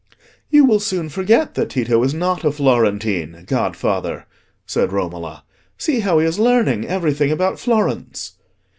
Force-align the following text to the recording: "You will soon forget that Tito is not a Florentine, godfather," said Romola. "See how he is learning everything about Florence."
"You 0.49 0.65
will 0.65 0.79
soon 0.79 1.09
forget 1.09 1.53
that 1.53 1.69
Tito 1.69 2.03
is 2.03 2.11
not 2.11 2.43
a 2.43 2.51
Florentine, 2.51 3.43
godfather," 3.45 4.25
said 4.65 4.91
Romola. 4.91 5.43
"See 5.77 5.99
how 5.99 6.17
he 6.17 6.25
is 6.25 6.39
learning 6.39 6.87
everything 6.87 7.29
about 7.31 7.59
Florence." 7.59 8.35